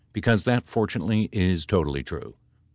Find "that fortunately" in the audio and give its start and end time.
0.45-1.29